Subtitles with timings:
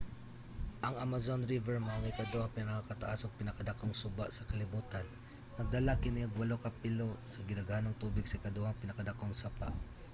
[0.85, 5.05] ang amazon river mao ang ikaduhang pinakataas ug pinakadakong suba sa kalibutan.
[5.57, 9.67] nagdala kini og 8 ka pilo sa gidaghanong tubig sa ikaduhang pinakadakong sapa